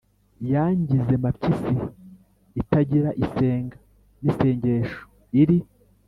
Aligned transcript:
yangize 0.51 1.13
mapyisi 1.23 1.73
itagira 2.61 3.09
isenga, 3.23 3.77
n' 4.23 4.27
isengesho 4.31 4.99
iri. 5.41 5.59